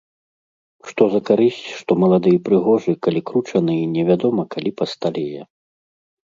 [0.91, 5.41] Што за карысць, што малады і прыгожы, калі кручаны і невядома калі пасталее.